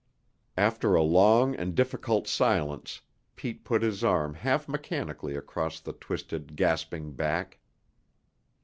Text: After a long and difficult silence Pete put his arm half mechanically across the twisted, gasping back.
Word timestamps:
After 0.57 0.95
a 0.95 1.03
long 1.03 1.53
and 1.53 1.75
difficult 1.75 2.27
silence 2.27 3.01
Pete 3.35 3.63
put 3.63 3.83
his 3.83 4.03
arm 4.03 4.33
half 4.33 4.67
mechanically 4.67 5.35
across 5.35 5.79
the 5.79 5.93
twisted, 5.93 6.55
gasping 6.55 7.11
back. 7.11 7.59